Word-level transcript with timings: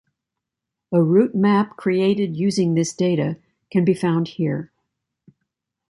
A 0.91 0.99
route 0.99 1.35
map 1.35 1.77
created 1.77 2.35
using 2.35 2.73
this 2.73 2.91
data 2.91 3.37
can 3.69 3.85
be 3.85 3.93
found 3.93 4.29
here. 4.29 4.71